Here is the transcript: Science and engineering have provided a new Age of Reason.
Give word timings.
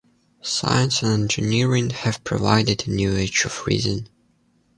Science 0.41 1.03
and 1.03 1.11
engineering 1.13 1.91
have 1.91 2.23
provided 2.23 2.87
a 2.87 2.89
new 2.91 3.15
Age 3.15 3.45
of 3.45 3.67
Reason. 3.67 4.09